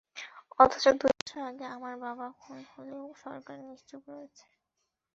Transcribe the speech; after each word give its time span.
অথচ 0.59 0.83
দুই 0.99 1.11
বছর 1.17 1.39
আগে 1.49 1.65
আমার 1.75 1.93
বাবা 2.05 2.27
খুন 2.41 2.59
হলেও 2.71 3.03
সরকার 3.23 3.57
নিশ্চুপ 3.63 4.01
রয়েছে। 4.09 4.45